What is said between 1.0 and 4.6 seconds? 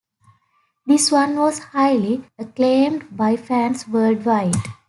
one was highly acclaimed by fans worldwide.